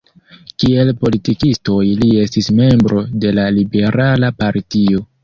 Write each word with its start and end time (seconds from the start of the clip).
Kiel 0.61 0.87
politikistoj 1.01 1.83
li 1.99 2.07
estis 2.21 2.49
membro 2.61 3.03
de 3.27 3.35
la 3.41 3.45
liberala 3.59 4.33
partio. 4.41 5.05